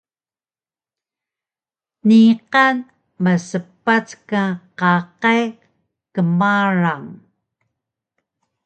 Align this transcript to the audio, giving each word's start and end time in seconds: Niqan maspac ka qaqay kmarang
Niqan 2.07 2.75
maspac 3.23 4.07
ka 4.29 4.43
qaqay 4.79 5.43
kmarang 6.13 7.07